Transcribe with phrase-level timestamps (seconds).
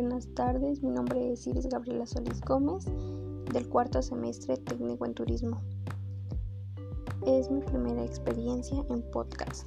[0.00, 2.84] Buenas tardes, mi nombre es Iris Gabriela Solís Gómez,
[3.52, 5.60] del cuarto semestre técnico en turismo.
[7.26, 9.66] Es mi primera experiencia en podcast.